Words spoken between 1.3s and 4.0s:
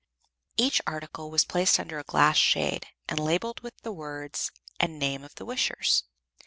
placed under a glass shade, and labelled with the